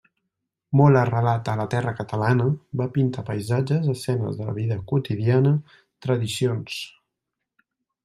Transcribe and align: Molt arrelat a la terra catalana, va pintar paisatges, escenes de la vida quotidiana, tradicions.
Molt 0.79 0.99
arrelat 1.01 1.51
a 1.51 1.53
la 1.59 1.65
terra 1.73 1.93
catalana, 1.99 2.47
va 2.81 2.89
pintar 2.97 3.25
paisatges, 3.29 3.87
escenes 3.95 4.41
de 4.43 4.51
la 4.51 4.59
vida 4.59 4.81
quotidiana, 4.95 5.57
tradicions. 6.09 6.85